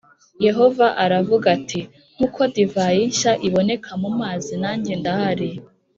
Yehova 0.45 0.87
aravuga 1.03 1.45
ati 1.57 1.81
nk 2.15 2.21
uko 2.25 2.41
divayi 2.55 3.01
nshya 3.11 3.33
iboneka 3.47 3.89
mumazi 4.01 4.53
nanjye 4.63 4.93
ndahari 5.01 5.49